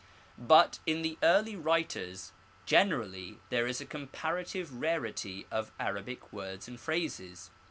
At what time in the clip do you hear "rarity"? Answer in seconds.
4.81-5.45